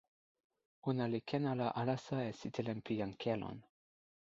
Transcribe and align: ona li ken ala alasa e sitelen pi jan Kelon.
ona 0.89 1.05
li 1.11 1.19
ken 1.29 1.43
ala 1.51 1.67
alasa 1.81 2.17
e 2.29 2.31
sitelen 2.39 2.79
pi 2.85 2.93
jan 2.99 3.13
Kelon. 3.21 3.59